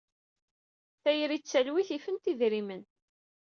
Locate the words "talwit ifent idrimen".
1.43-2.83